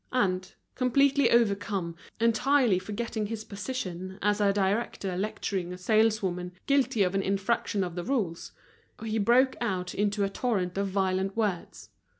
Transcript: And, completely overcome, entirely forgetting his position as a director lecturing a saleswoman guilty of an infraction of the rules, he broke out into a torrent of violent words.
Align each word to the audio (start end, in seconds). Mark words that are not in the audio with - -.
And, 0.11 0.51
completely 0.73 1.29
overcome, 1.29 1.95
entirely 2.19 2.79
forgetting 2.79 3.27
his 3.27 3.43
position 3.43 4.17
as 4.19 4.41
a 4.41 4.51
director 4.51 5.15
lecturing 5.15 5.71
a 5.71 5.77
saleswoman 5.77 6.53
guilty 6.65 7.03
of 7.03 7.13
an 7.13 7.21
infraction 7.21 7.83
of 7.83 7.93
the 7.93 8.03
rules, 8.03 8.51
he 9.05 9.19
broke 9.19 9.55
out 9.61 9.93
into 9.93 10.23
a 10.23 10.27
torrent 10.29 10.75
of 10.75 10.87
violent 10.87 11.37
words. 11.37 11.89